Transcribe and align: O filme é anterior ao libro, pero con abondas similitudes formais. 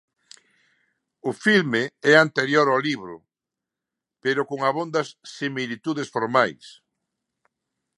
O 1.29 1.31
filme 1.45 1.83
é 2.11 2.13
anterior 2.25 2.67
ao 2.69 2.83
libro, 2.89 3.15
pero 4.23 4.41
con 4.49 4.59
abondas 4.69 5.07
similitudes 5.37 6.07
formais. 6.15 6.63